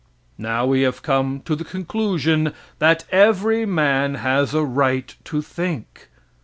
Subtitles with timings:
[0.39, 6.09] Now we have come to the conclusion that every man has a right to think.